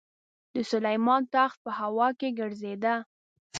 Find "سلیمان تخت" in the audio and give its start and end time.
0.71-1.57